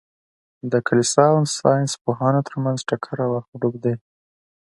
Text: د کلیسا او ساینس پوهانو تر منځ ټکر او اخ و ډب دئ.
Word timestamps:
د 0.71 0.73
کلیسا 0.87 1.25
او 1.35 1.41
ساینس 1.57 1.91
پوهانو 2.03 2.41
تر 2.47 2.55
منځ 2.63 2.77
ټکر 2.89 3.17
او 3.25 3.31
اخ 3.39 3.45
و 3.51 3.55
ډب 3.61 3.75
دئ. 3.83 3.95